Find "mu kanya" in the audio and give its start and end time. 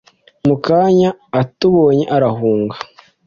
0.47-1.09